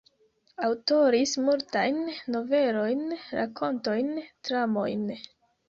Aŭtoris 0.67 1.33
multajn 1.49 2.01
novelojn, 2.37 3.05
rakontojn, 3.43 4.13
dramojn. 4.51 5.09